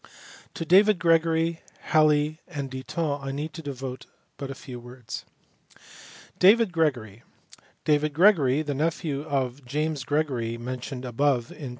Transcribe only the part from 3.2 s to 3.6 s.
I need